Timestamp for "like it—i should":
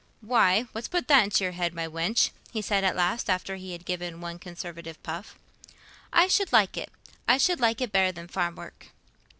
6.51-7.59